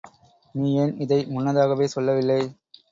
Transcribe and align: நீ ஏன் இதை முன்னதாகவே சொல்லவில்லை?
நீ 0.55 0.69
ஏன் 0.77 0.95
இதை 0.99 1.19
முன்னதாகவே 1.27 1.87
சொல்லவில்லை? 1.87 2.41